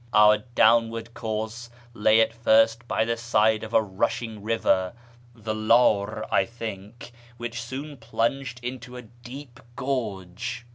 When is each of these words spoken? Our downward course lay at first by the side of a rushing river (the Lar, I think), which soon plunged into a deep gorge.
Our 0.13 0.39
downward 0.55 1.13
course 1.13 1.69
lay 1.93 2.21
at 2.21 2.33
first 2.33 2.87
by 2.87 3.05
the 3.05 3.15
side 3.15 3.63
of 3.63 3.71
a 3.71 3.83
rushing 3.83 4.41
river 4.41 4.93
(the 5.35 5.53
Lar, 5.53 6.25
I 6.33 6.43
think), 6.43 7.11
which 7.37 7.61
soon 7.61 7.97
plunged 7.97 8.59
into 8.63 8.97
a 8.97 9.03
deep 9.03 9.59
gorge. 9.75 10.65